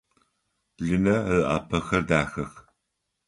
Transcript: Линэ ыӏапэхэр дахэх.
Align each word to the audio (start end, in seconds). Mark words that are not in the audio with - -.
Линэ 0.85 1.15
ыӏапэхэр 1.35 2.01
дахэх. 2.09 2.51